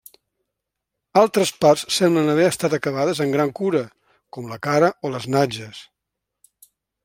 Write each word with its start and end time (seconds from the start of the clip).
Altres 1.21 1.51
parts 1.65 1.83
semblen 1.97 2.31
haver 2.33 2.47
estat 2.53 2.77
acabades 2.79 3.23
amb 3.27 3.37
gran 3.37 3.53
cura, 3.61 3.85
com 4.37 4.51
la 4.55 4.61
cara 4.69 4.93
o 5.11 5.15
les 5.17 5.33
natges. 5.39 5.87